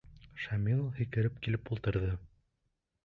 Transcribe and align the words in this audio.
Шамил 0.45 0.79
һикереп 0.95 1.37
килеп 1.45 1.73
ултырҙы. 1.77 2.11